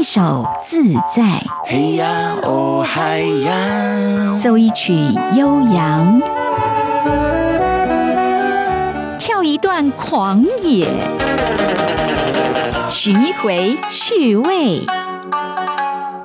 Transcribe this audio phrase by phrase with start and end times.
[0.00, 0.82] 一首自
[1.14, 2.08] 在，嘿呀
[2.44, 4.94] 哦嗨呀，奏一曲
[5.36, 6.22] 悠扬，
[9.18, 10.88] 跳一段狂野，
[12.88, 14.86] 寻一回趣味，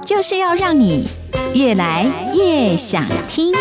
[0.06, 1.10] 就是要让你
[1.54, 3.54] 越来越想听。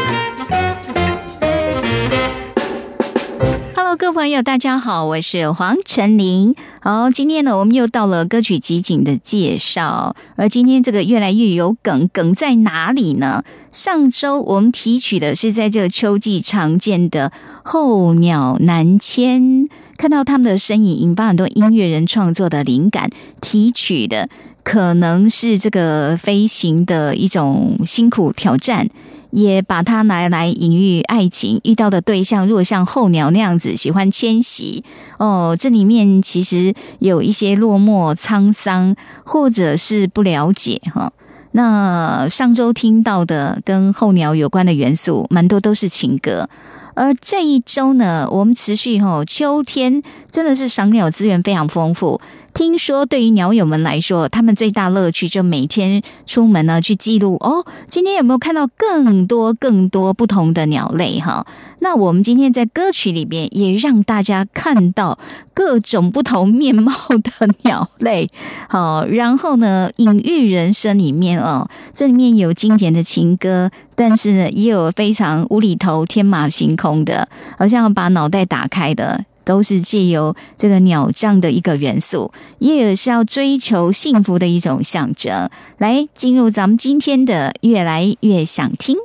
[3.97, 6.57] 各位朋友，大家好，我是黄晨林。
[6.81, 10.17] 好，今天呢，我们又到了歌曲集锦的介绍。
[10.35, 13.45] 而今天这个越来越有梗，梗在哪里呢？
[13.71, 17.31] 上周我们提取的是在这个秋季常见的
[17.63, 23.11] 候鸟南迁，看到他们的身影，引发很多音乐人创作的灵感。
[23.41, 24.29] 提取的
[24.65, 28.89] 可能是这个飞行的一种辛苦挑战。
[29.35, 34.85] 也把它拿来隐喻爱情，遇到的对象如果像候鸟那样子喜欢迁徙
[35.19, 38.95] 哦，这里面其实有一些落寞、沧桑，
[39.25, 41.13] 或者是不了解哈。
[41.51, 46.49] 那上周听到的跟候鸟有关的元素，蛮多都是情歌。
[46.95, 52.21] 而这一周呢，我们持续哈，秋天真的是赏鸟资源非常丰富。
[52.55, 61.45] 听说对于鸟友们来说，他们最大乐趣就每天出门呢去记录哦，今天有没有看到更多更多不同的鸟类哈？
[61.81, 65.19] 那我们今天在歌曲里边也让大家看到
[65.53, 68.31] 各种不同面貌的鸟类，
[68.69, 79.25] 好，然后呢，隐喻人生里面哦，这里面有经典的情歌，但是呢，也有非常无厘头、天马行空的，好像把脑袋打开的。
[79.45, 85.49] 都是借由这个鸟这样的一个元素，也是要追求幸福的一种象征。
[85.79, 88.97] 来，进入咱们今天的越来越想听。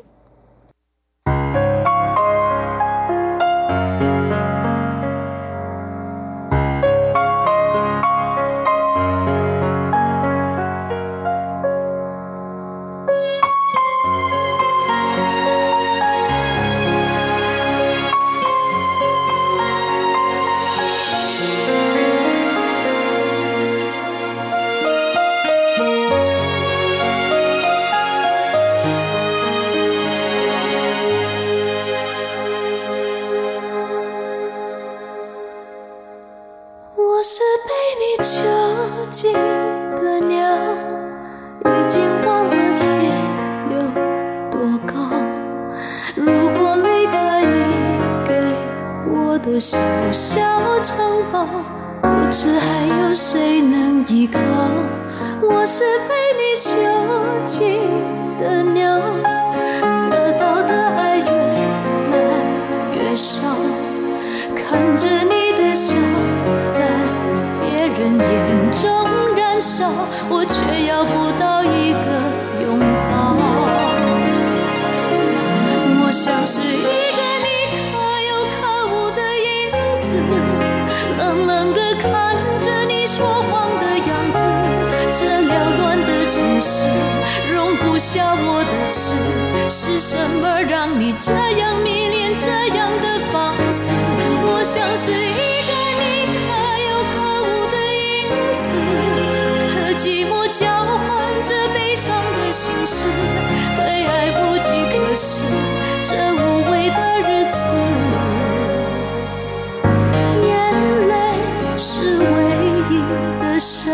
[113.60, 113.90] 奢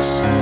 [0.00, 0.37] 侈。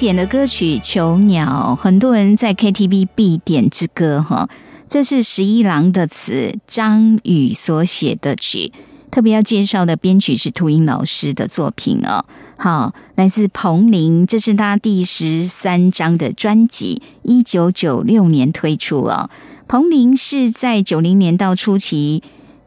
[0.00, 4.48] 典的歌曲《囚鸟》，很多人在 KTV 必点之歌哈。
[4.88, 8.72] 这是十一郎的词，张宇所写的曲。
[9.10, 12.24] 特别要介绍的编曲是涂英老师的作品哦。
[12.56, 19.28] 好，来自彭羚，这是他第十三张的专辑，一九九六年推出哦。
[19.68, 22.22] 彭羚是在九零年到初期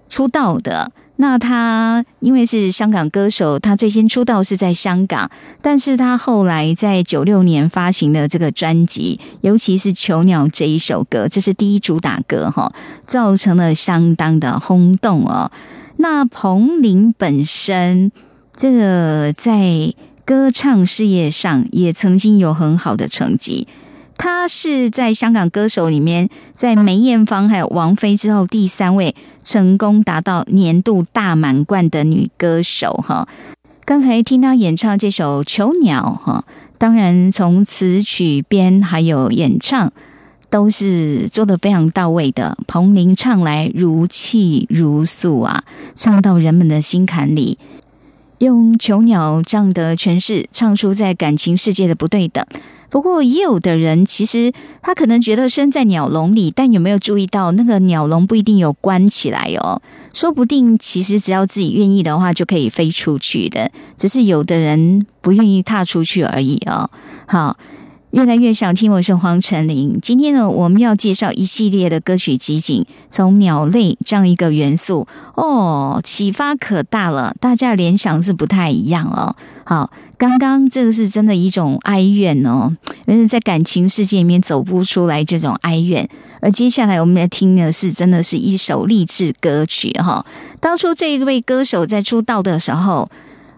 [0.07, 0.91] 出道的。
[1.17, 5.29] 那他因为是香港歌手，他最先出道是在香港，
[5.61, 12.73] 但是他后来在九六年发行的这个专辑，尤其是《囚鸟》这一首歌，这是第一主打歌哈，
[13.05, 15.51] 造成了相当的轰动哦。
[15.97, 18.11] 那彭羚本身，
[18.55, 19.93] 这个在
[20.25, 23.67] 歌唱事业上也曾经有很好的成绩。
[24.17, 33.27] 她是在香港歌手里面，在梅艳芳还有王菲之后第三位成功达到年度大满贯的女歌手哈。
[33.85, 36.45] 刚才听她演唱这首《囚鸟》哈，
[36.77, 39.91] 当然从词曲编还有演唱
[40.49, 42.57] 都是做的非常到位的。
[42.65, 45.63] 彭羚唱来如泣如诉啊，
[45.95, 47.57] 唱到人们的心坎里，
[48.43, 52.45] 用囚鸟这样的诠释，唱出在感情世界的不对等。
[52.89, 59.81] 不过，也有的人其实他可能觉得身在鸟笼里，但有没有注意到那个鸟笼不一定有关起来哦？
[60.13, 66.89] 说不定其实只要自己愿意的话，就可以飞出去的，只是有的人不愿意踏出去而已哦。
[67.27, 67.57] 好。
[68.13, 69.97] 越来越想听，我是黄晨林。
[69.99, 77.35] 今天呢，我们要介绍一系列的歌曲集锦，从鸟类这样一个元素哦，启发可大了。
[77.39, 79.35] 大家联想是不太一样哦。
[79.65, 82.77] 好，刚刚这个是真的一种哀怨哦，
[83.07, 86.07] 因为在感情世界里面走不出来这种哀怨。
[86.39, 90.23] 而接下来我们来听的是，真的是一首励志歌曲哈。
[90.59, 93.09] 当初这一位歌手在出道的时候。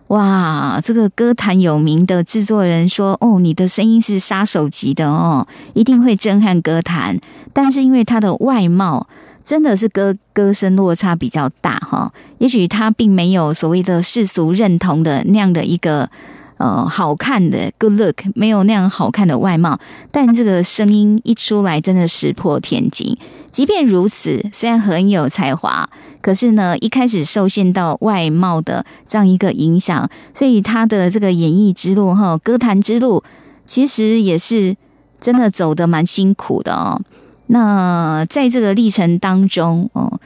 [0.08, 7.20] 哇，这个歌坛有名的制作人说：“哦，你的声音是杀手级的哦，一定会震撼歌坛。”
[7.54, 9.08] 但是因为他的外貌
[9.44, 16.10] 真的是歌歌声落差比较大哈，也许他并没有所谓的世俗认同的那样的一个。
[16.58, 19.78] 呃，好看的 good look 没有那样好看的外貌，
[20.10, 23.18] 但这个声音一出来，真的石破天惊。
[23.56, 33.24] 即便如此，虽然很有才华，可是呢，一开始受限到外貌的这样一个影响，所以他的这个演艺之路哈，歌坛之路，
[33.66, 34.76] 其实也是
[35.22, 37.02] 真的走得蛮辛苦的哦。
[37.46, 40.20] 那在这个历程当中哦，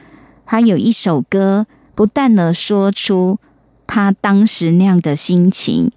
[0.44, 3.38] 他有一首歌，不但呢说出
[3.86, 5.92] 他当时那样的心情。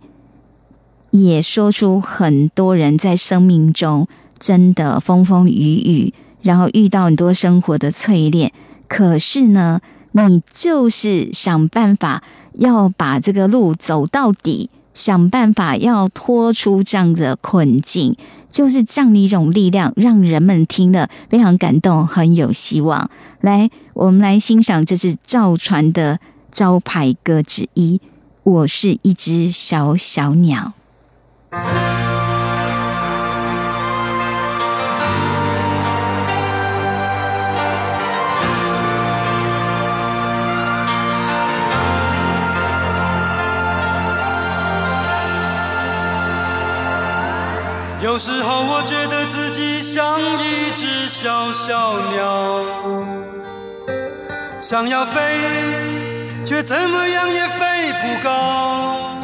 [1.10, 6.14] 也说出很多人在生命中真的风风雨雨，
[6.44, 8.54] 然后遇到很多生活的淬炼。
[8.88, 9.82] 可是呢，
[10.12, 12.22] 你就是想办法
[12.54, 18.16] 要把这个路走到底，想办法要拖出这样的困境，
[18.50, 23.10] 就是这样的一种力量，让人们听了非常感动，很有希望。
[23.42, 26.20] 来，我们来欣赏，这是赵传的
[26.52, 28.00] 招牌歌之一。
[28.44, 30.74] 我是一只小小鸟。
[48.04, 52.62] 有时候我觉得自己像一只小小鸟，
[54.62, 55.22] 想要飞，
[56.46, 59.22] 却怎么样也飞不高。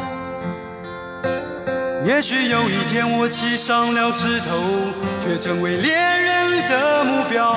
[2.06, 4.46] 也许有一天我栖上了枝头，
[5.20, 7.54] 却成为猎人的目标。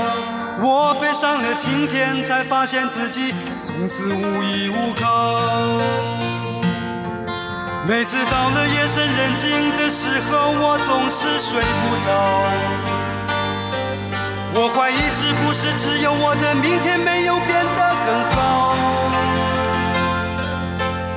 [0.62, 6.23] 我飞上了青天，才发现自己从此无依无靠。
[7.86, 12.08] 每次到了夜深人静的时候，我总是睡不着。
[14.56, 18.75] 我怀疑是不是只有我的明天没有变得更好？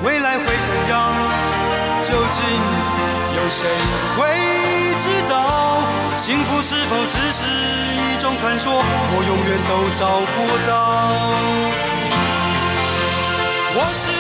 [0.02, 1.12] 未来会怎样？
[2.04, 2.42] 究竟？
[3.37, 3.68] 有谁
[4.16, 4.26] 会
[4.99, 5.78] 知道，
[6.16, 8.73] 幸福是否只是一种传说？
[8.75, 10.35] 我永远都找不
[10.66, 10.73] 到。
[13.78, 14.11] 我是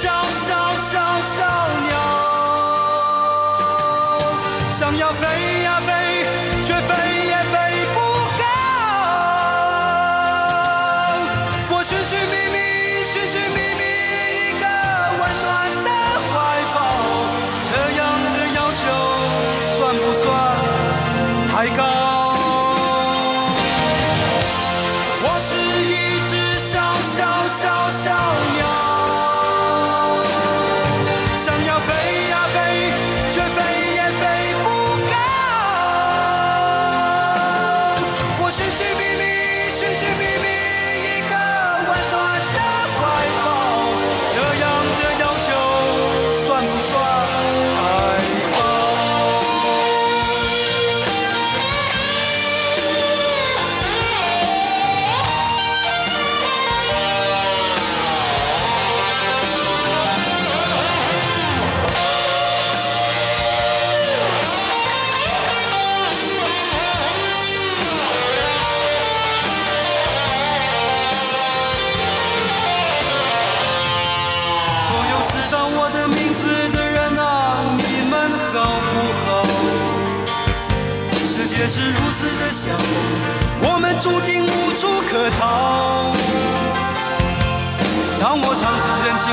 [0.00, 1.44] 小小小小
[1.88, 1.98] 鸟，
[4.72, 5.92] 想要飞呀飞，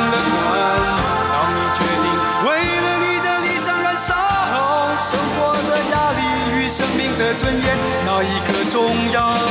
[0.01, 0.53] 冷暖，
[1.31, 2.05] 当你决定
[2.45, 2.47] 为
[2.81, 4.13] 了你的理想燃烧，
[4.97, 6.21] 生活的压力
[6.55, 9.44] 与生命的尊严，哪一个重要？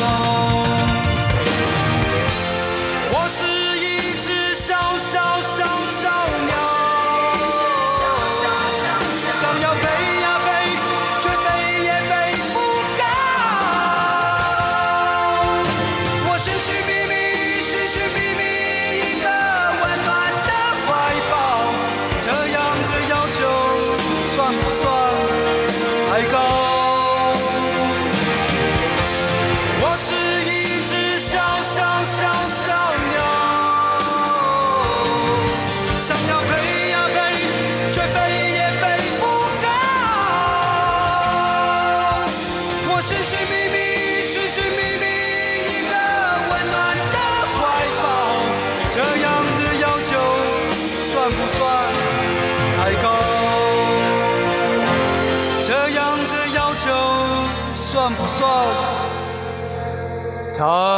[60.55, 60.95] 太高？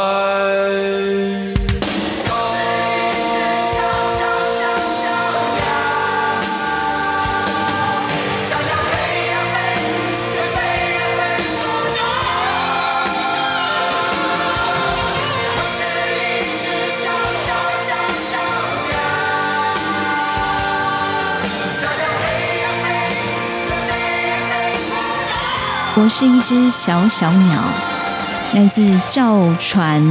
[25.99, 27.96] 我是一只小小鸟，
[28.53, 30.01] 来自赵传，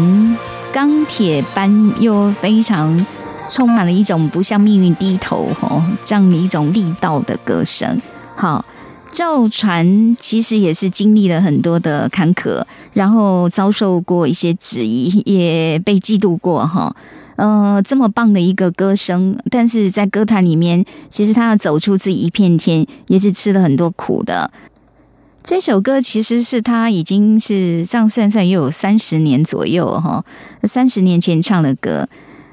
[0.73, 3.05] 钢铁般又非常
[3.49, 8.01] 充满了一种不向命运低头哦这样的一种力道的歌声。
[8.37, 8.65] 好，
[9.11, 12.63] 赵传其实也是经历了很多的坎坷，
[12.93, 16.95] 然后遭受过一些质疑，也被嫉妒过哈。
[17.37, 24.51] 呃，这么棒的一个歌声，但是在歌坛里面，其实他要走出自己一片天，也是吃了很多苦的。
[25.47, 30.25] 这首歌其实是他已经是这样算算也有三十年左右哈，
[30.65, 32.09] 三十年前唱的歌，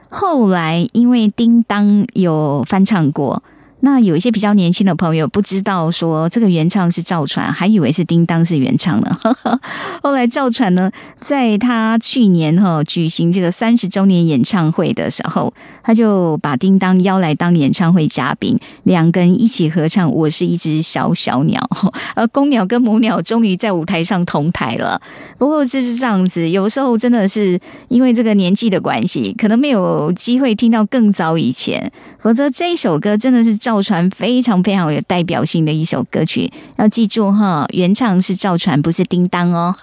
[0.09, 3.41] 后来因为叮当有翻唱过。
[3.85, 9.19] 那有一些比较年轻的朋友不知道说这个原唱是赵传，还以为是叮当是原唱呢。
[10.01, 21.59] 后来赵传呢，在他去年哈举行这个三十周年演唱会的时候，他就把叮当邀来当演唱会嘉宾，两个人一起合唱《我是一只小小鸟》，
[22.15, 25.01] 而公鸟跟母鸟终于在舞台上同台了。
[25.37, 27.59] 不过就是这样子，有时候真的是
[27.89, 33.72] 因为这个年纪的关系，可能没有机会听到更早以前，否则这一首歌真的是赵。
[33.73, 39.75] 赵传非常非常有代表性的一首歌曲，要记住哈，原唱是赵传，不是叮当哦。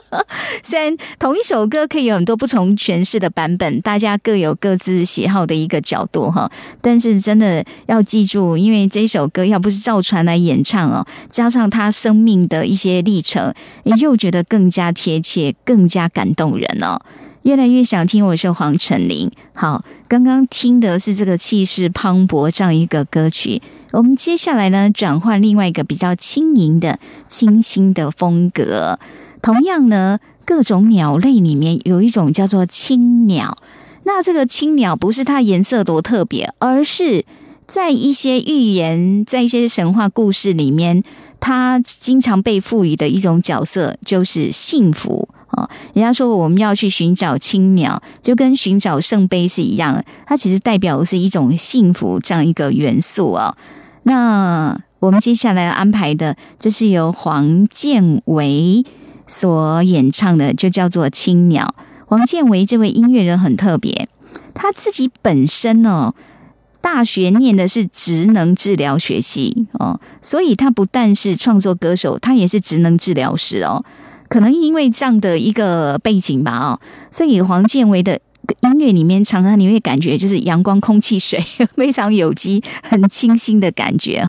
[0.62, 13.54] 虽然同一首歌可以有很多不同诠释的版本，大家各有各自喜好的一个角度哈，但是真的要记住，因为这首歌要不是赵传来演唱哦，加上他生命的一些历程，
[13.84, 17.00] 你就觉得更加贴切，更加感动人哦。
[17.42, 19.30] 越来越想听，我是黄晨林。
[19.54, 23.62] 好，刚刚听的是这个气势磅礴这样一个歌曲。
[23.92, 28.98] 我们接下来呢，转换另外一个比较轻盈的、清新的风格。
[29.40, 33.56] 同样呢，各种鸟类里面有一种叫做青鸟。
[34.04, 37.24] 那这个青鸟不是它颜色多特别，而是
[37.66, 41.02] 在一些寓言、在一些神话故事里面，
[41.40, 45.26] 它经常被赋予的一种角色就是幸福。
[45.52, 53.56] 哦，人家说我们要去寻找青鸟，就跟寻找圣杯是一样，它其实代表的是一种幸福这样一个元素哦。
[54.04, 58.84] 那我们接下来要安排的，这是由黄建维
[59.26, 61.74] 所演唱的，就叫做《青鸟》。
[62.06, 64.08] 黄建维这位音乐人很特别，
[64.54, 66.14] 他自己本身哦，
[66.80, 73.84] 大学念的是职能治疗学系哦，所以他不但是创作歌手，他也是职能治疗师哦。
[74.30, 78.18] 可能因为这样的一个背景吧，哦，所以黄建为的
[78.60, 81.44] 音乐里面常常你会感觉就是阳光、空气、水，
[81.74, 84.24] 非常有机、很清新的感觉。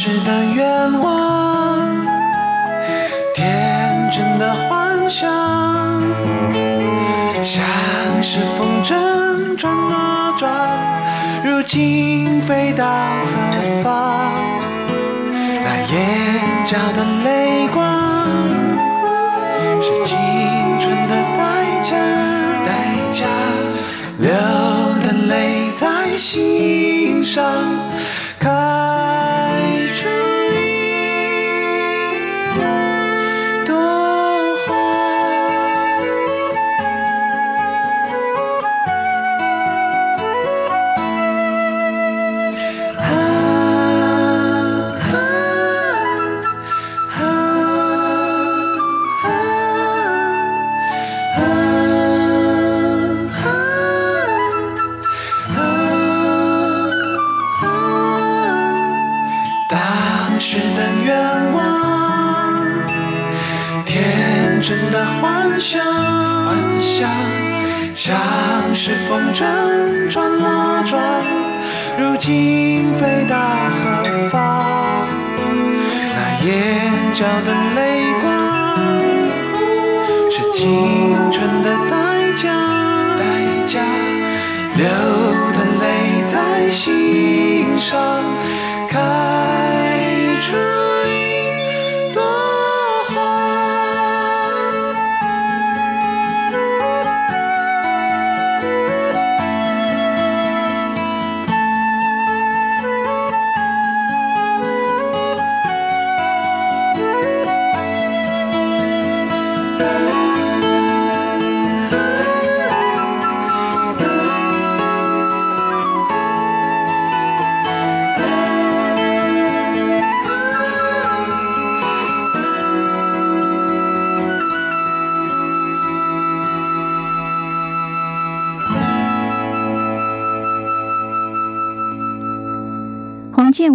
[0.00, 2.06] 时的愿望，
[3.34, 5.28] 天真的幻想，
[7.42, 10.52] 像是风筝转啊转，
[11.42, 14.22] 如今飞到何方？
[15.64, 18.24] 那眼角的泪光，
[19.80, 20.16] 是青
[20.78, 21.96] 春的代价，
[22.64, 22.70] 代
[23.12, 23.26] 价。
[24.20, 24.30] 流
[25.02, 27.44] 的泪在心上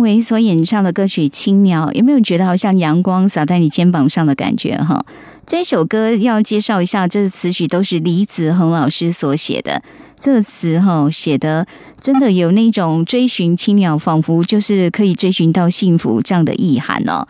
[0.04, 4.78] 为所演唱的歌曲《青鸟》，有没有觉得好像阳光洒在你肩膀上的感觉？
[4.78, 5.04] 哈，
[5.48, 9.82] 这首歌要介绍一下，这词曲都是李子恒老师所写的。
[10.20, 11.66] 这个词哈写的
[12.00, 17.28] 真的有那种追寻青鸟，仿佛就是可以追寻到幸福这样的意涵哦。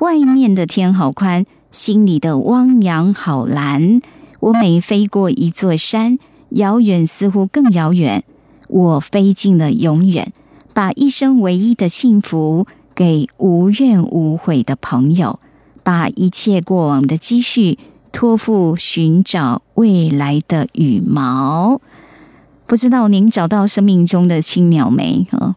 [0.00, 4.00] 外面的天好宽，心里的汪洋好蓝。
[4.40, 6.18] 我每飞过一座山，
[6.50, 8.24] 遥远似乎更遥远。
[8.68, 10.32] 我飞进了永远。
[10.74, 15.38] 把一生唯一的幸福给无怨无悔的朋友，
[15.84, 17.78] 把一切过往的积蓄
[18.10, 21.80] 托付寻找未来的羽毛。
[22.66, 25.26] 不知道您找到生命中的青鸟没？
[25.30, 25.54] 哈，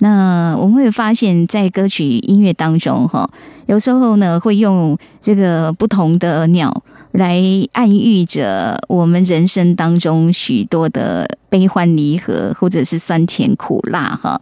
[0.00, 3.30] 那我们会发现，在歌曲音乐当中，哈，
[3.66, 7.42] 有时候呢会用这个不同的鸟来
[7.72, 14.40] 暗喻着我们人生当中许多的悲欢离合，或者是酸甜苦辣，哈。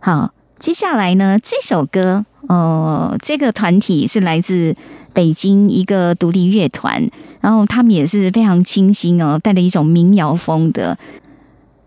[0.00, 4.74] 好，接下来呢，这首歌，哦，这个团体是来自
[5.12, 7.08] 北京一个独立乐团，
[7.40, 10.98] 然后他们也是非常清新哦，带了一种民谣风的。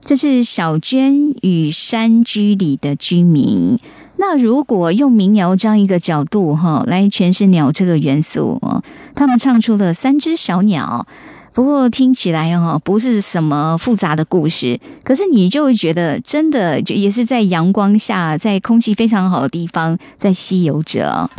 [0.01, 3.77] 这是小娟与山居里的居民。
[4.19, 8.83] 那如果用民谣这样一个角度哈来诠释鸟这个元素哦，
[9.15, 11.05] 他们唱出了三只小鸟
[11.53, 21.29] 不过听起来哈不是什么复杂的故事，可是你就会觉得真的就也是在阳光下，在空气非常好的地方在吸油着。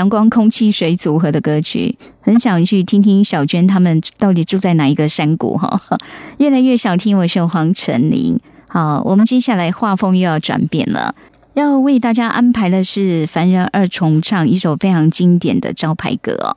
[0.00, 5.78] 阳光空气水组合的歌曲，很想去听听小娟他们到底住在哪一个山谷哈。
[6.38, 8.40] 越来越想听，我是黄晨林。
[8.66, 11.14] 好，我们接下来画风又要转变了，
[11.52, 16.56] 要为大家安排的是凡人二重唱一首非常经典的招牌歌。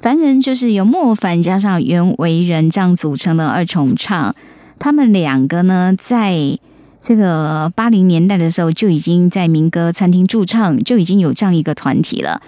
[0.00, 4.34] 凡人就是由莫凡加上袁惟仁这样组成的二重唱，
[4.80, 6.58] 他们两个呢在
[7.00, 12.42] 这个八零年代的时候就已经在民歌餐厅驻唱，就已经有这样一个团体了。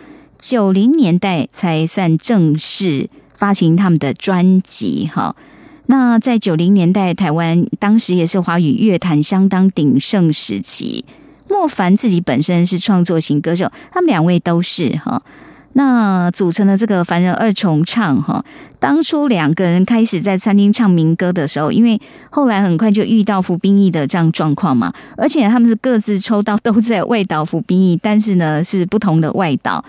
[0.47, 5.35] 九零年代才算正式发行他们的专辑，哈。
[5.87, 11.07] 那在九零年代，台湾当时也是华语乐坛相当鼎盛时期。
[11.49, 15.23] 莫凡自己本身是创作型歌手，他们两位都是哈。
[15.73, 18.45] 那组成的这个凡人二重唱哈，
[18.79, 21.99] 当初两个人开始在餐厅唱民歌的时候，因为
[22.31, 29.85] 后来很快就遇到服兵役的这样状况嘛，而且他们是各自抽到都在外岛服兵役，但是呢是不同的外岛，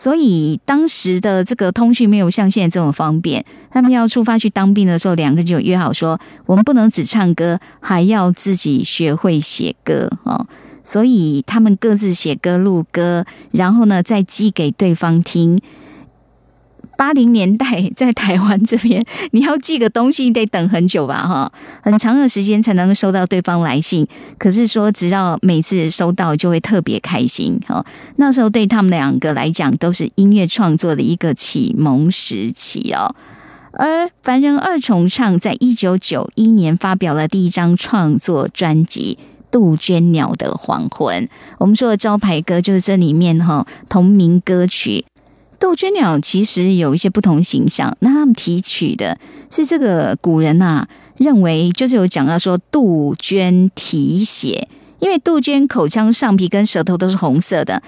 [0.00, 3.44] 所以当时的这个通讯没有像现在这么方便。
[3.70, 10.46] 他们要出发去当兵的时候，两个人就约好说，我们不能只唱歌，还要自己学会写歌哦。
[10.82, 15.60] 所以他们各自写歌录歌，然后呢再寄给对方听。
[17.00, 21.26] 八零年代在台湾这边，你要寄个东西你得等很久吧？
[21.26, 21.50] 哈，
[21.82, 24.06] 很长的时间才能收到对方来信。
[24.36, 27.58] 可是说，只要每次收到就会特别开心。
[27.66, 27.82] 哈，
[28.16, 33.14] 那时候对他们两个来讲，都是音乐创作的一个启蒙时期哦。
[33.72, 39.18] 而凡人二重唱在一九九一年发表了第一张创作专辑。
[39.52, 45.04] 杜鹃鸟的黄昏，我们说的招牌歌就是这里面哈同名歌曲。
[45.60, 49.16] 杜鹃鸟其实有一些不同形象，那他们提取的
[49.50, 54.66] 是这个古人呐认为就是有讲到说杜鹃啼血，
[54.98, 57.82] 因为杜鹃口腔上皮跟舌头都是红色的。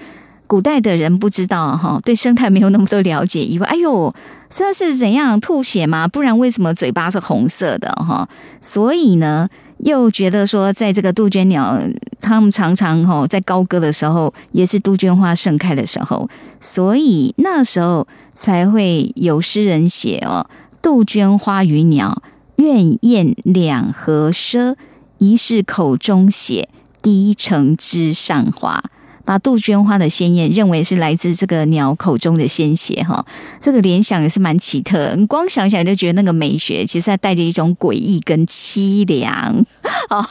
[0.45, 4.13] 古代的人不知道哈，对生态没有那么多了解，以为哎呦，
[4.49, 6.07] 这是怎样吐血吗？
[6.07, 8.29] 不然为什么嘴巴是红色的哈？
[8.61, 9.49] 所以呢？
[9.79, 11.77] 又觉得说，在这个杜鹃鸟，
[12.19, 20.47] 它们常常吼在高歌的时候，也是杜鹃花盛开的时候，所以那时候才会有诗人写哦
[20.81, 22.21] ：“杜鹃花与鸟，
[22.57, 24.75] 怨燕两何奢，
[25.17, 26.69] 疑是口中血，
[27.01, 28.83] 滴成枝上花。”
[29.25, 33.25] 把杜鹃花的鲜艳认为是来自这个鸟口中的鲜血，哈，
[33.61, 35.15] 这个联想也是蛮奇特。
[35.15, 39.65] 你光想起来就觉得那个美学，其实它带着一种诡异跟凄凉。
[40.09, 40.25] 哦，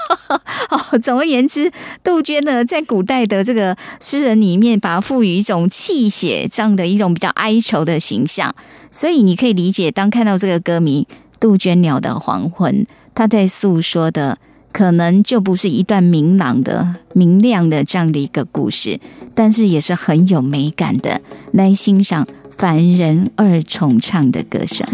[1.01, 1.73] 总而言之，
[2.05, 8.55] 杜鹃呢，在古代的这个诗人里面，把它赋予一种泣血这样的一种比较哀愁的形象。
[8.91, 11.07] 所以你可以理解，当看到这个歌名
[11.41, 12.75] 《杜鹃鸟的黄昏》，
[13.15, 14.39] 他在诉说的。
[14.73, 18.99] 可能就不是一段明朗的、明亮的这样的一个故事，
[19.35, 21.21] 但是也是很有美感的，
[21.53, 24.87] 来欣赏凡人二重唱的歌声。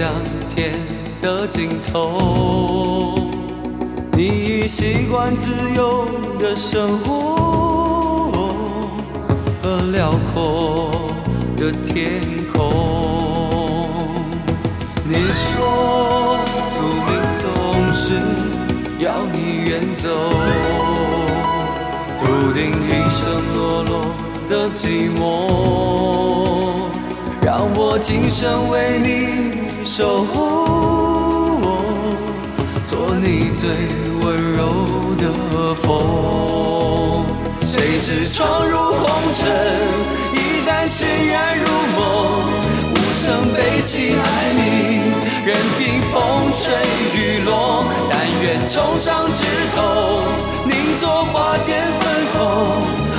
[0.00, 0.08] 向
[0.48, 0.72] 天
[1.20, 3.18] 的尽头。
[4.12, 4.24] 你
[4.62, 6.06] 已习惯自由
[6.38, 8.32] 的生活
[9.62, 10.90] 和辽阔
[11.54, 12.56] 的天空。
[15.04, 16.38] 你说
[16.72, 17.44] 宿命总
[17.92, 18.04] 是
[19.04, 20.08] 要你远走。
[22.24, 22.88] 注定一
[23.20, 23.20] 生
[23.52, 23.92] 落落
[24.48, 25.20] 的寂寞，
[27.42, 29.59] 让我今生为你
[29.92, 31.60] 守候，
[32.84, 33.68] 做你最
[34.22, 34.86] 温柔
[35.18, 35.24] 的
[35.74, 37.26] 风。
[37.66, 39.50] 谁知闯入红尘，
[40.32, 41.64] 一旦心然入
[41.98, 42.06] 梦，
[42.92, 44.62] 无声悲泣哀鸣，
[45.44, 46.62] 任凭风吹
[47.20, 49.42] 雨落，但愿重上枝
[49.74, 50.22] 头，
[50.66, 52.38] 凝作花间粉红。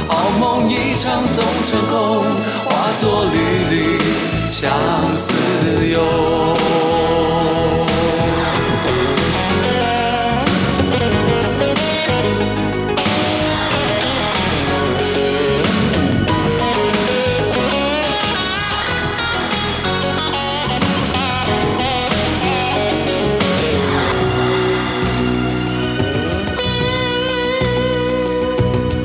[0.07, 2.23] 好梦一场总成空，
[2.63, 3.35] 化作缕
[3.75, 3.99] 缕
[4.51, 4.69] 相
[5.15, 5.33] 思
[5.87, 6.01] 忧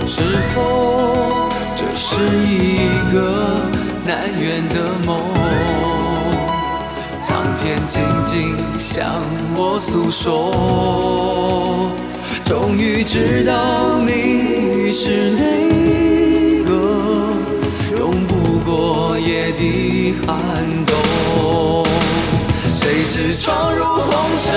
[0.08, 2.16] 是否这是
[2.48, 3.70] 一个
[4.04, 5.35] 难圆的梦？
[7.66, 9.04] 眼静静向
[9.56, 11.90] 我诉说
[12.44, 16.70] 终于知道你是哪个
[17.98, 20.36] 永不过夜的寒
[20.86, 21.84] 冬
[22.76, 24.12] 谁知闯入红
[24.44, 24.54] 尘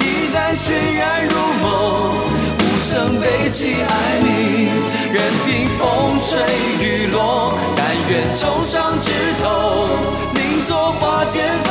[0.00, 2.10] 一旦心然如梦
[2.58, 4.68] 无声悲泣哀鸣
[5.12, 6.42] 任凭风吹
[6.84, 9.86] 雨落但愿重伤枝头
[10.34, 11.65] 名作花间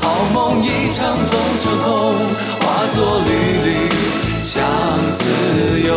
[0.00, 2.14] 好梦一场总成空，
[2.60, 2.96] 化作
[3.26, 3.30] 缕
[3.64, 3.68] 缕
[4.42, 4.52] 相
[5.10, 5.20] 思
[5.86, 5.90] 忧。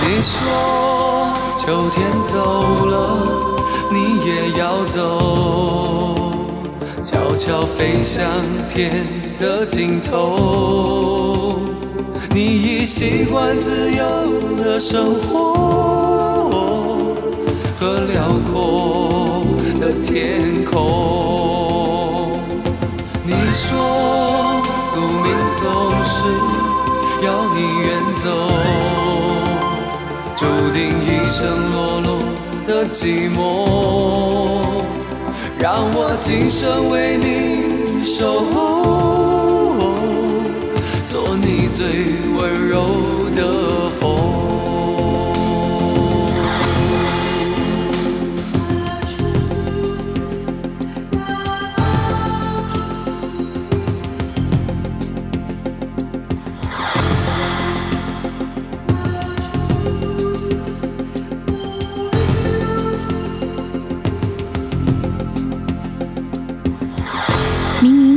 [0.00, 0.32] 你说
[1.58, 2.34] 秋天走
[2.86, 2.92] 了，
[3.90, 4.98] 你也要走，
[7.02, 8.24] 悄悄飞向
[8.68, 9.06] 天
[9.38, 11.58] 的尽头。
[12.30, 14.04] 你已习惯自由
[14.58, 16.33] 的生活
[17.84, 18.16] 和辽
[18.50, 19.44] 阔
[19.78, 22.40] 的天空。
[23.26, 23.62] 你说
[24.88, 25.28] 宿命
[25.60, 25.62] 总
[26.02, 26.16] 是
[27.26, 28.24] 要你远走，
[30.34, 31.36] 注定一生
[31.72, 32.08] 落落
[32.66, 33.38] 的寂寞，
[35.58, 37.26] 让我今生为你
[38.06, 38.62] 守候，
[41.04, 41.84] 做你最
[42.34, 42.72] 温柔
[43.36, 44.33] 的风。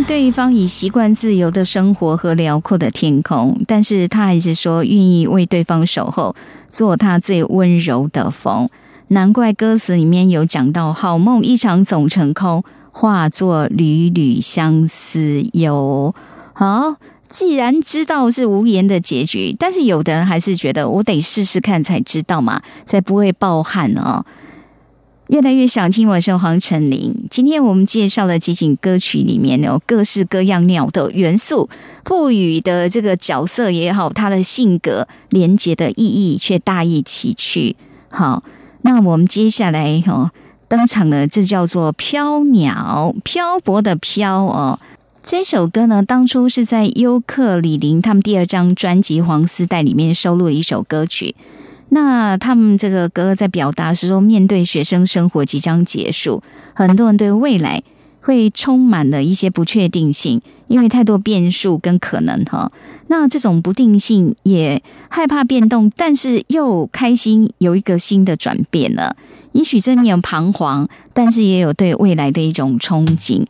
[0.08, 6.34] 对方已习惯自由的生活和辽阔的天空，但是他还是说愿意为对方守候，
[6.70, 8.70] 做他最温柔的风。
[9.10, 16.16] 难怪歌词里面有讲到“好梦一场总成空，化作缕缕相思忧”。
[16.56, 16.96] 好，
[17.28, 24.26] 既然知道是无言的结局，但是有的人还是觉得我得试试看才知道嘛，才不会抱憾哦。
[25.28, 27.14] 越来越想听，我是黄晨林。
[27.30, 31.70] 今天我们介绍的几景歌曲里面有各式各样鸟的元素，
[32.06, 37.76] 赋予的这个角色也好，它的性格连接的意义却大异其趣。
[38.10, 38.42] 好，
[38.84, 40.32] 那我们接下来哦
[40.70, 44.80] 登场的这叫做飘鸟，漂泊的漂哦。
[45.22, 51.36] 这首歌呢，当初是在优客李林他们第二张专辑《黄丝带》里面收录的一首歌曲。
[51.90, 56.44] 那他们这个歌在表达是说，面对学生生活即将结束，
[56.76, 57.82] 很多人对未来
[58.22, 62.72] 会充满了一些不确定性，因为太多变数跟可能哈。
[63.08, 69.16] 那这种不定性也害怕变动，但是又开心有一个新的转变了。
[69.54, 73.46] 也许这面有彷徨，但是也有对未来的一种憧憬。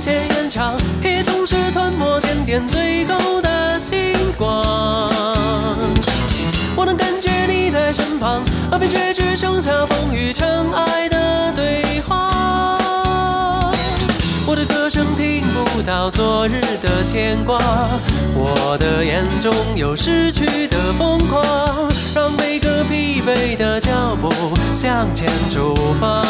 [0.00, 5.10] 总是无限延长，夜总是吞没点点最后的星光。
[6.74, 12.80] 我能感觉你在身旁，耳边却只剩下风雨尘埃的对话。
[14.46, 17.58] 我的歌声听不到昨日的牵挂，
[18.34, 21.44] 我的眼中有逝去的疯狂，
[22.14, 24.32] 让每个疲惫的脚步
[24.74, 26.24] 向前出发。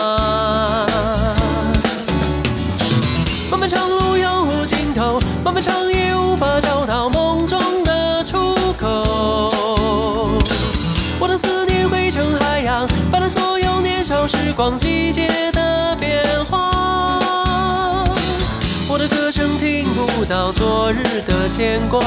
[3.50, 10.30] 漫漫长路永无尽头，漫漫长夜无法找到梦中的出口。
[11.18, 15.49] 我的思念汇成海洋，泛滥所有年少时光季节
[20.30, 21.98] 到昨日的牵挂，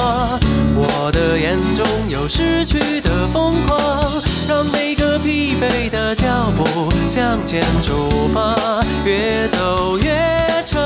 [0.78, 4.02] 我的眼中有失去的疯狂，
[4.48, 8.56] 让每个疲惫的脚步向前出发，
[9.04, 10.16] 越走越
[10.64, 10.80] 长。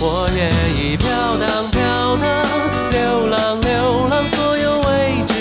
[0.00, 1.06] 我愿意飘
[1.36, 2.42] 荡飘荡，
[2.90, 5.35] 流浪流浪，所有未知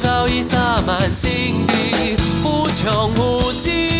[0.00, 3.99] 早已洒满心底，无穷无尽。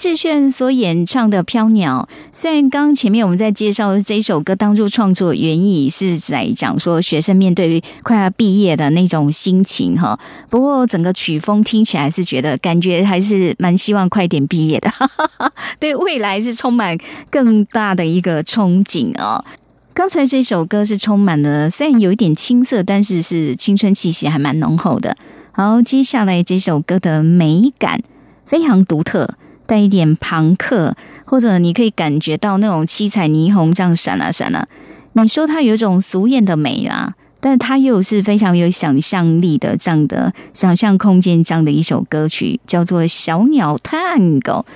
[0.00, 14.90] 志炫所演唱的《飘鸟》，虽然刚前面我们在介绍这首歌当初创作原意是在讲说学生面对快要毕业的那种心情哈，不过整个曲风听起来是觉得感觉还是蛮希望快点毕业的，
[15.78, 16.96] 对未来是充满
[17.30, 19.44] 更大的一个憧憬哦。
[19.92, 25.14] 刚才这首歌是充满了虽然有一点青涩，但是是青春气息还蛮浓厚的。
[25.52, 28.00] 好，接下来这首歌的美感
[28.46, 29.34] 非常独特。
[29.70, 34.66] 带一点朋克，或者你可以感觉到那种七彩霓虹这样闪啊闪啊。
[35.12, 44.66] 你说它有一种俗艳的美啦，但它又是非常有想象力的这样的想象空间这样的一首歌曲，叫做《小鸟探狗》。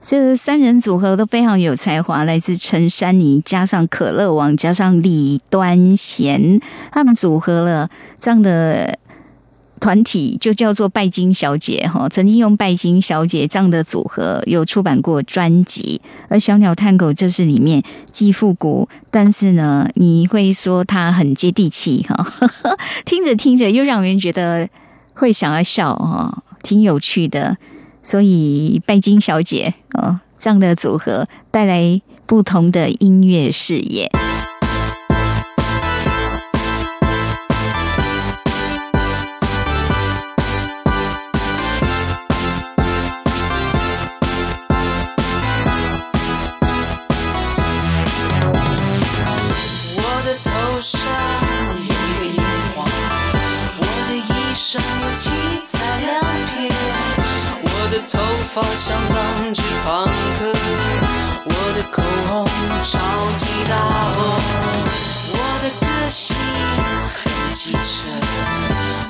[0.00, 6.60] 这三人组合都非常有才华，来自陈珊妮，加上可乐王，加上李端贤，
[6.92, 8.96] 他们组合了这样的。
[9.80, 22.26] 团体就叫做拜金小姐哈，曾经用拜金小姐这样的组合有出版过专辑，而小鸟探狗就是里面既复古，但是呢，你会说它很接地气哈，
[23.06, 24.68] 听着听着又让人觉得
[25.14, 27.56] 会想要笑哈，挺有趣的。
[28.02, 34.29] 所以拜金小姐哦这样的组合带来不同的音乐视野。
[57.90, 60.06] 的头发像狼藉朋
[60.38, 60.52] 克，
[61.44, 62.46] 我的口红
[62.84, 62.92] 超
[63.36, 63.74] 级大
[64.14, 64.18] 红，
[65.32, 66.36] 我的个性
[67.16, 67.18] 很
[67.52, 67.80] 机车，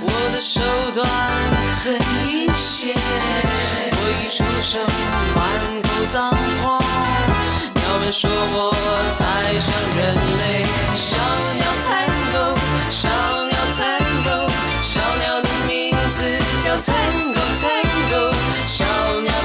[0.01, 0.63] 我的手
[0.95, 1.07] 段
[1.85, 1.93] 很
[2.27, 2.97] 阴险，
[3.93, 4.81] 我一出生
[5.37, 5.39] 满
[5.83, 6.31] 口脏
[6.63, 6.79] 话，
[7.75, 8.73] 鸟们说我
[9.19, 9.21] 太
[9.59, 9.69] 像
[9.99, 10.01] 人
[10.39, 10.65] 类，
[10.97, 11.07] 小
[11.59, 11.89] 鸟太
[12.33, 12.35] 狗，
[12.91, 12.99] 小
[13.45, 13.79] 鸟太
[14.25, 14.29] 狗，
[14.83, 15.30] 小鸟
[16.71, 18.31] 小鸟 Tango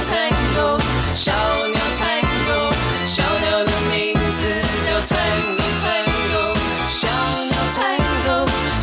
[0.06, 0.78] Tango，
[1.16, 1.26] 小
[1.66, 2.70] 鸟 Tango，
[3.08, 6.54] 小鸟的名字叫 Tango Tango
[6.88, 7.08] 小
[7.50, 8.30] 鸟 Tango，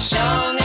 [0.00, 0.18] 小
[0.54, 0.61] 鸟。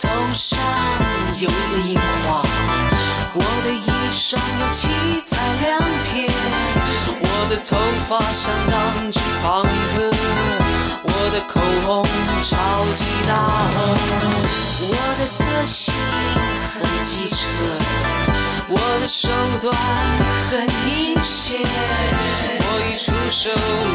[0.00, 0.58] 头上
[1.38, 1.94] 有个樱
[2.24, 2.42] 花，
[3.34, 4.88] 我的衣裳有七
[5.20, 6.26] 彩亮片，
[7.20, 7.76] 我的头
[8.08, 10.10] 发像当季朋克，
[11.02, 12.02] 我的口红
[12.42, 12.50] 超
[12.94, 13.34] 级大
[13.74, 13.78] 红，
[14.88, 15.92] 我的个性
[16.72, 17.36] 很机车，
[18.70, 19.28] 我的手
[19.60, 19.70] 段
[20.50, 21.60] 很阴险，
[22.58, 23.50] 我一出手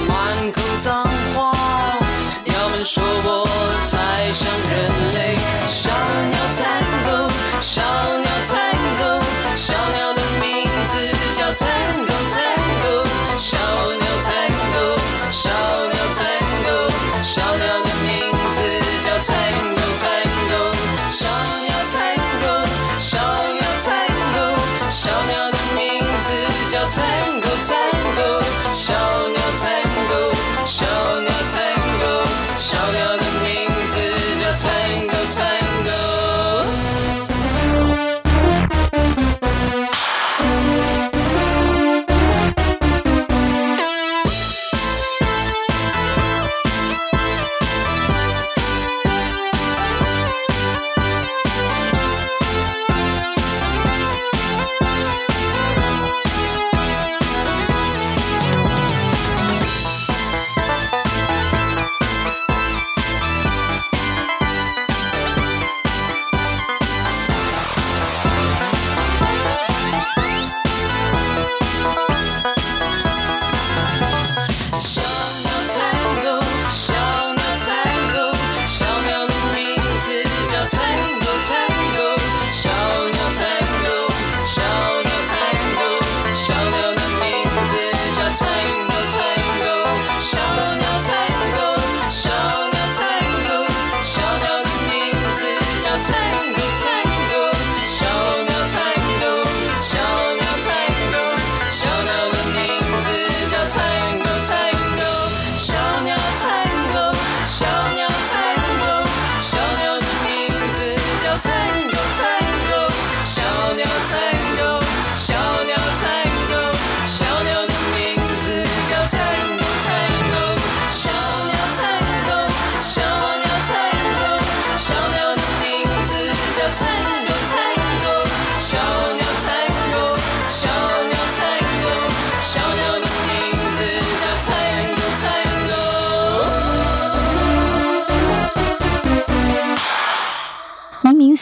[0.07, 1.03] 满口脏
[1.33, 2.04] 话。
[2.45, 3.45] 鸟们说我
[3.91, 4.73] 太像人
[5.13, 5.35] 类。
[5.67, 5.89] 小
[6.31, 7.27] 鸟探戈，
[7.61, 7.81] 小
[8.17, 8.53] 鸟探
[8.97, 9.19] 戈，
[9.55, 10.93] 小鸟的名字
[11.37, 11.63] 叫探
[12.05, 12.15] 戈。
[15.87, 15.94] 鸟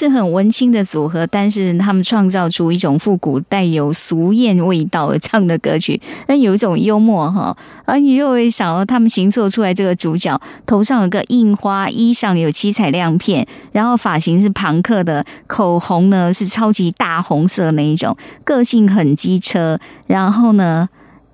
[0.04, 7.56] 是很文青的组合，但是他们创造出一种复古、带有俗艳味道的唱的歌曲，但有一种幽默哈。
[7.86, 20.90] 而你又会想到，他们形塑出来这个主角头上有个印花，衣上有七彩亮片，然后发型是朋克的，口红呢是超级大红色那一种，个性很机车，然后呢。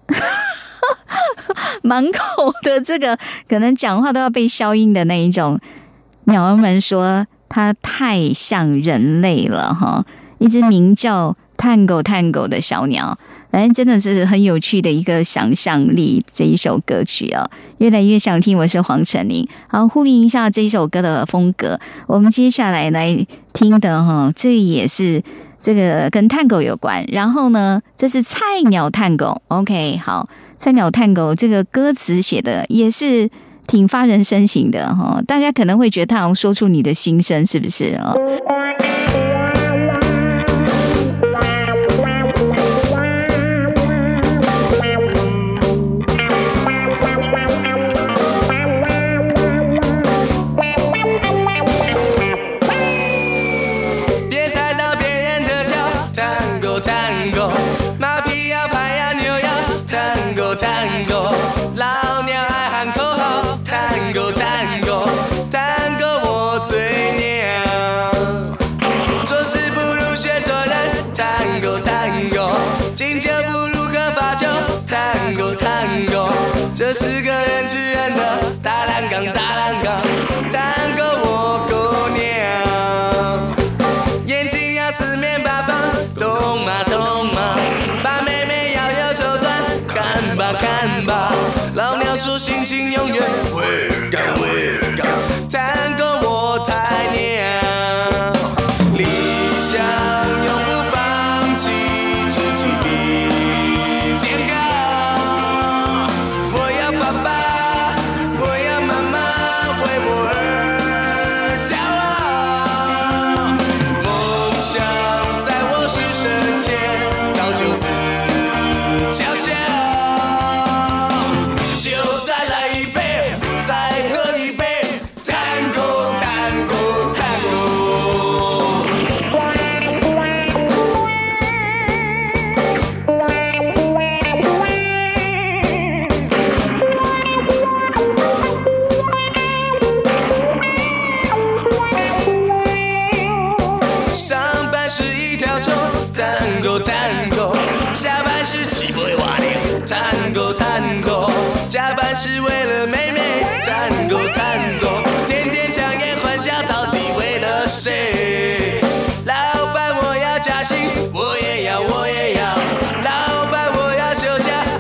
[1.84, 3.18] 满口的这个
[3.48, 5.60] 可能讲话都要被消音的那一种，
[6.26, 10.06] 鸟儿们说它太像人类了哈，
[10.38, 13.18] 一只名叫探狗探狗的小鸟，
[13.52, 16.24] 哎真的是很有趣的一个想象力。
[16.32, 18.58] 这一首歌曲啊，越来越想听。
[18.58, 21.78] 我是黄晨林，好呼应一下这一首歌的风格。
[22.08, 25.22] 我们接下来来听的哈，这也是
[25.60, 27.04] 这个跟探狗有关。
[27.12, 33.30] 然后呢，这是菜鸟探狗，OK，好，菜鸟探狗这个歌词写的也是。
[33.70, 38.16] 挺发人深省的哈，大家可能会觉得他好像说出你的心声，是不是啊？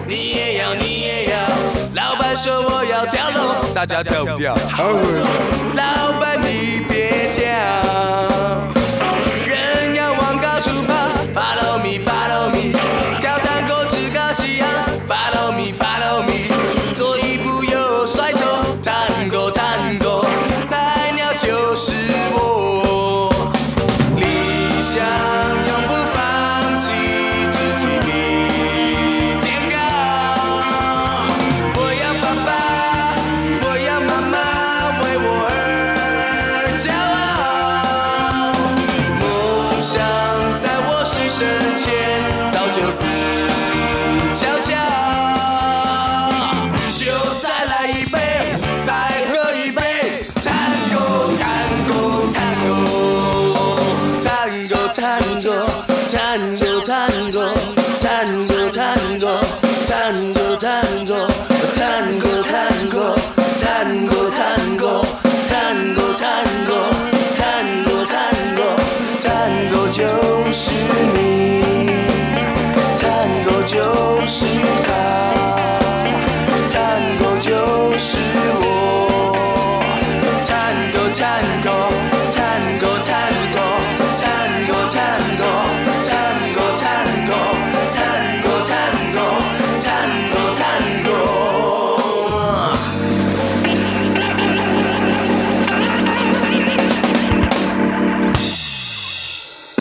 [0.09, 1.37] 你也要你也要，
[1.93, 4.55] 老板说我要跳楼，大家跳不跳？
[5.75, 7.08] 老板你别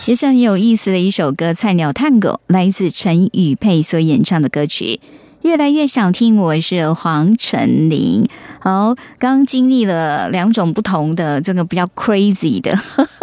[0.09, 4.99] 也是很有意思的一首歌，《菜鸟探戈》来自陈雨佩所演唱的歌曲。
[5.43, 8.27] 越来越想听，我是黄晨林。
[8.59, 12.75] 好，刚经历了两种不同的这个比较 crazy 的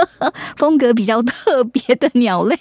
[0.56, 2.56] 风格，比较特别的鸟类。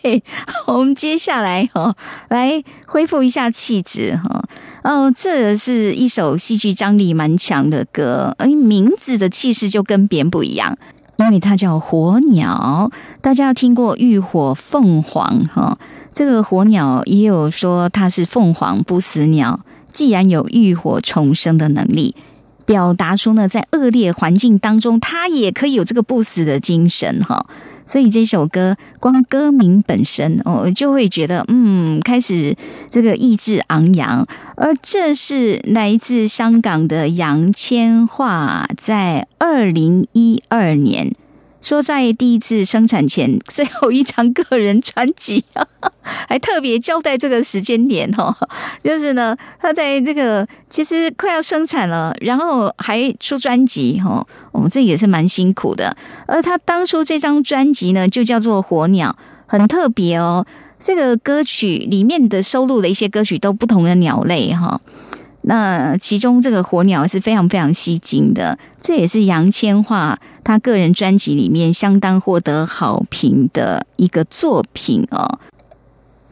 [0.65, 1.95] 我们接下来哈
[2.29, 4.43] 来恢复一下气质哈。
[4.81, 10.75] 哦，这是一首戏剧张力蛮强的歌，哎，名字的气势就跟别人不一样。
[11.17, 12.91] 因为它叫火鸟，
[13.21, 15.77] 大家听过浴火凤凰哈？
[16.13, 19.61] 这个火鸟也有说它是凤凰不死鸟，
[19.91, 22.15] 既然有浴火重生的能力。
[22.65, 27.45] 表达出呢，在恶劣环境当中，它也可以有这个不死的精神哈。
[27.85, 32.55] 所以这首歌光歌名本身哦，就会觉得嗯，开始
[32.89, 34.27] 这个意志昂扬。
[34.55, 41.13] 而这是来自香港的杨千嬅，在二零一二年。
[41.65, 45.43] 说在第一次生产前 最后一张个人专辑，
[46.29, 48.35] 还特别交代这个时间点哦，
[48.83, 55.97] 就是呢，他在这个其实快要生产了，然后还出专辑哦，哦，这也是蛮辛苦的。
[56.27, 60.45] 而他当初这张专辑呢，就叫做《火鸟》，很特别哦。
[60.79, 64.79] 这个歌曲里面的收录的一些歌曲都不同的鸟类哈。
[65.47, 75.39] 那其中这个火鸟是非常非常吸睛的，这也是杨千嬅她个人专辑里面相当获得好评的一个作品哦。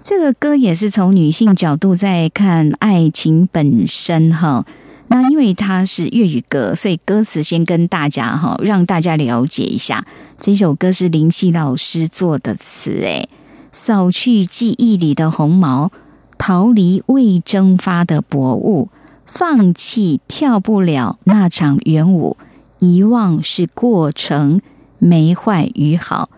[0.02, 4.66] 这个歌也是从女性角度在看爱情本身哈。
[5.10, 10.04] 那因为它是粤语歌，所以歌词先跟大家哈，让大家了解一下。
[10.40, 13.30] 这首歌是林夕老师做的词，诶，
[13.72, 15.92] 扫去记忆里的红毛，
[16.40, 18.90] 逃离未蒸发的薄雾。
[19.34, 22.38] 放弃跳不了那场圆舞，
[22.78, 24.62] 遗忘是过程，
[25.00, 26.30] 没坏与好。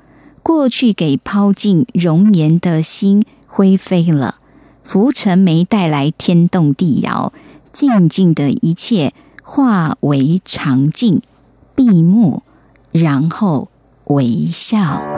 [0.41, 4.35] 过去给抛进容颜的心灰飞了，
[4.81, 7.33] 浮尘没带来天动地摇，
[7.73, 11.21] 静静的一切化为常静，
[11.75, 12.43] 闭目，
[12.93, 13.67] 然后
[14.05, 15.14] 微笑。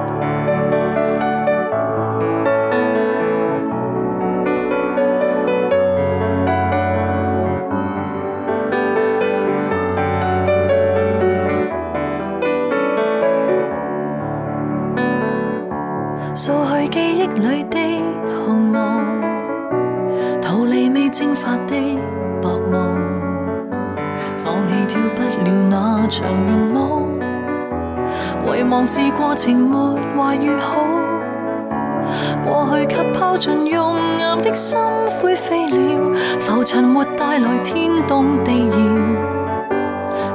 [37.17, 38.75] 尘没带来天动地摇，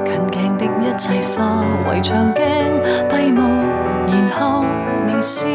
[0.04, 2.42] 近镜的一切化为长镜，
[3.08, 3.40] 闭目
[4.08, 4.64] 然后
[5.06, 5.46] 微笑。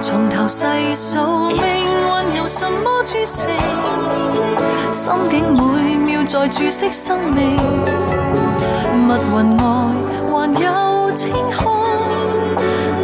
[0.00, 3.48] 从头细数命运由什么注成，
[4.92, 7.56] 心境每秒在注释生命。
[9.06, 9.64] 密云外
[10.28, 11.86] 还有清空，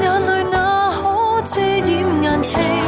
[0.03, 2.82] 眼泪哪可遮掩眼睛？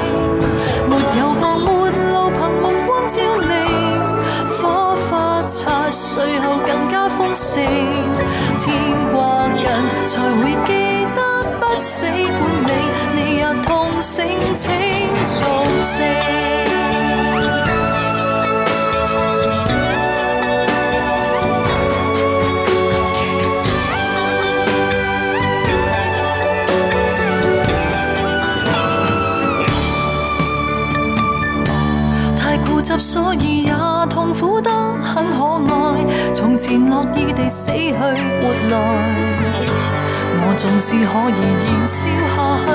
[7.34, 8.72] 天
[9.12, 9.66] 挂近
[10.06, 11.20] 才会记得
[11.60, 12.72] 不死本领，
[13.14, 14.24] 你也痛醒。
[14.56, 14.70] 请
[15.26, 15.66] 作
[15.98, 16.63] 证。
[36.66, 38.00] 前乐意地死去活
[38.70, 38.74] 来，
[40.40, 42.68] 我纵是可以燃烧下去。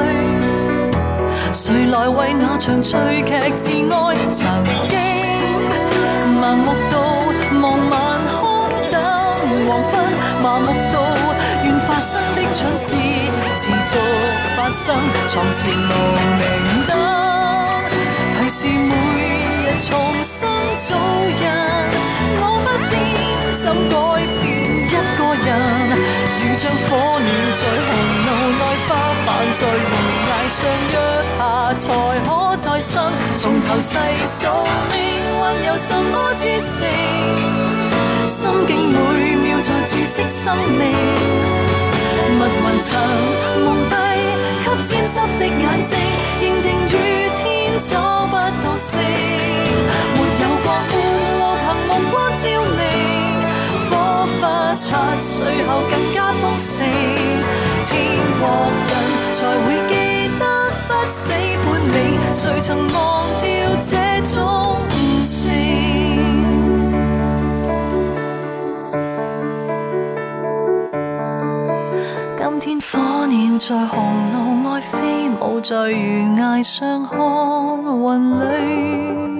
[1.51, 2.93] 谁来为那场趣
[3.25, 4.13] 剧自爱？
[4.31, 4.45] 曾
[4.85, 4.93] 经
[6.39, 6.93] 盲目到
[7.63, 7.91] 望晚
[8.29, 8.39] 空
[8.91, 8.95] 等
[9.65, 9.91] 黄昏，
[10.43, 10.95] 麻木到
[11.63, 12.93] 愿发生的蠢事
[13.57, 13.97] 持续
[14.55, 14.93] 发生。
[15.27, 15.73] 床前无
[16.37, 16.45] 明
[16.85, 16.93] 灯，
[18.37, 18.93] 提示每
[19.65, 20.95] 日重新做
[21.41, 21.43] 人。
[22.39, 22.93] 我不变，
[23.57, 23.95] 怎改
[24.39, 24.43] 变
[24.85, 25.47] 一个人？
[26.39, 26.87] 如像火
[27.19, 27.89] 鸟在红
[28.25, 28.27] 炉
[28.57, 28.89] 内花
[29.25, 29.67] 瓣在悬
[30.29, 30.57] 崖上
[30.91, 30.95] 约。
[31.39, 31.41] 下
[31.77, 31.87] 才
[32.25, 32.27] 可
[32.57, 32.93] 再生，
[33.37, 33.97] 从头细
[34.27, 34.37] 数
[34.91, 34.97] 命
[35.29, 35.33] 运
[35.67, 36.77] 有什么注成？
[38.27, 40.81] 心境每秒在注释生命。
[42.37, 42.87] 密云层
[43.63, 43.91] 蒙蔽，
[44.63, 45.97] 给沾湿的眼睛，
[46.41, 46.91] 认定雨
[47.37, 47.87] 天找
[48.27, 48.99] 不到星。
[50.15, 50.91] 没有光，半
[51.39, 52.41] 路凭目光照
[52.77, 52.81] 明，
[54.41, 56.87] 花七歲後更加豐盛，
[57.83, 57.91] 天
[58.39, 58.43] 国
[58.87, 58.91] 人
[59.35, 59.93] 才會記
[60.39, 60.43] 得
[60.87, 61.31] 不死
[61.65, 61.97] 本領，
[62.33, 62.97] 誰曾忘
[63.41, 63.47] 掉
[63.81, 63.91] 這
[64.23, 64.33] 種
[65.25, 65.51] 情？
[72.37, 73.91] 今天火鸟在紅
[74.33, 74.37] 路
[74.69, 74.97] 外飛
[75.41, 78.07] 舞，在悬崖上看雲
[78.39, 79.38] 里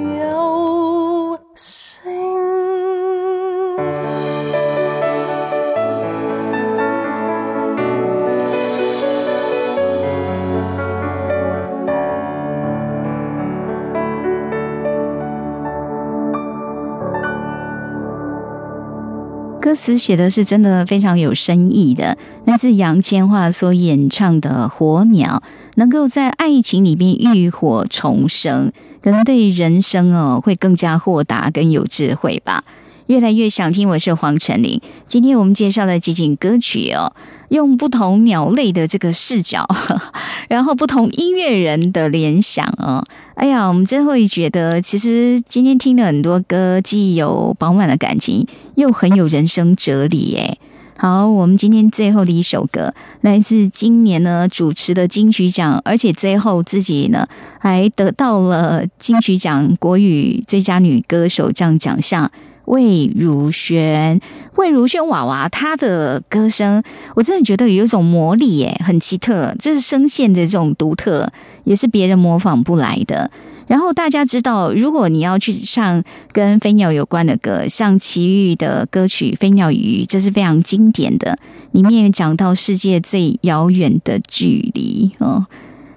[19.70, 25.44] 歌词写的是真的非常有深意的，那是杨千嬅所演唱的《火鸟》，
[25.76, 28.72] 能够在爱情里面浴火重生，
[29.04, 32.64] 可能对人生哦会更加豁达跟有智慧吧。
[33.10, 34.80] 越来越想听，我是黄晨林。
[35.08, 37.12] 今天我们介绍的几景歌曲哦，
[37.48, 39.68] 用不同鸟类的这个视角，
[40.48, 43.04] 然后不同音乐人的联想哦。
[43.34, 48.46] 哎呀，我们真会觉得，其实今天听了很多歌，既有饱满的感情，
[48.76, 50.60] 又很有人生哲理耶。
[50.96, 57.28] 好，我们今天最后的一首歌，来自今年呢主持的金曲奖，而且最后自己呢
[57.60, 62.30] 还得到了金曲奖国语最佳女歌手这样奖项。
[62.70, 64.22] 魏如萱，
[64.56, 66.84] 魏如萱娃娃，她的歌声，
[67.16, 71.32] 我真的觉得有一种魔力耶，很奇特，这是声线的这种独特，
[71.64, 73.32] 也是别人模仿不来的。
[73.66, 81.40] 然后大家知道，如果你要去唱跟飞鸟有关的歌，像齐豫的歌曲《飞鸟与鱼》，这是非常经典的，
[81.72, 85.48] 里面讲到世界最遥远的距离哦，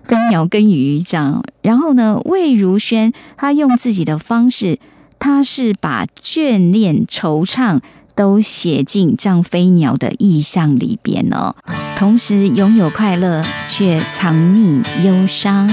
[0.07, 1.45] 跟鸟跟鱼这样。
[1.61, 4.79] 然后呢，魏如萱她用自己的方式。
[5.25, 7.79] 他是把眷恋、惆怅
[8.17, 11.55] 都写进这样飞鸟的意象里边哦，
[11.97, 15.73] 同时拥有快乐却藏匿忧伤。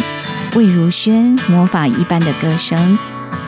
[0.56, 2.96] 魏如萱魔法一般的歌声，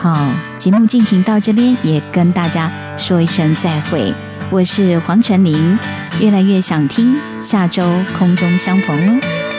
[0.00, 0.28] 好，
[0.58, 4.12] 节目进行到这边，也跟大家说一声再会。
[4.50, 5.78] 我是黄晨林，
[6.20, 7.88] 越来越想听，下周
[8.18, 9.51] 空中相逢喽。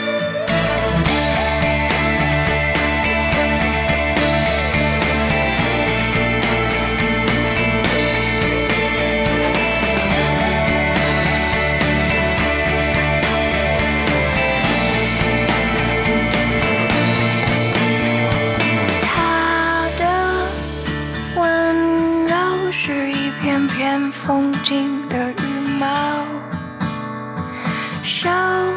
[28.24, 28.73] 守